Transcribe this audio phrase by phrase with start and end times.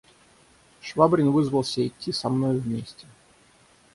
[0.81, 3.05] Швабрин вызвался идти со мною вместе.